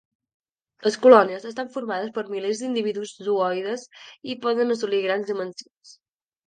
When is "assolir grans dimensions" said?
4.79-5.99